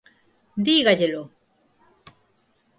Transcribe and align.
¡Dígallelo! 0.65 1.23